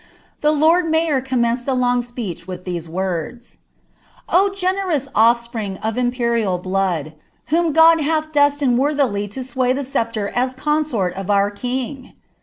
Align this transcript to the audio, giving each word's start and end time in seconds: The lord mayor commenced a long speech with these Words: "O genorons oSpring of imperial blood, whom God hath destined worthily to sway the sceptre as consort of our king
The 0.39 0.51
lord 0.51 0.89
mayor 0.89 1.21
commenced 1.21 1.67
a 1.67 1.75
long 1.75 2.01
speech 2.01 2.47
with 2.47 2.65
these 2.65 2.89
Words: 2.89 3.59
"O 4.27 4.49
genorons 4.55 5.07
oSpring 5.13 5.79
of 5.85 5.95
imperial 5.95 6.57
blood, 6.57 7.13
whom 7.49 7.71
God 7.71 7.99
hath 8.01 8.31
destined 8.31 8.79
worthily 8.79 9.27
to 9.27 9.43
sway 9.43 9.73
the 9.73 9.85
sceptre 9.85 10.29
as 10.29 10.55
consort 10.55 11.13
of 11.13 11.29
our 11.29 11.51
king 11.51 12.13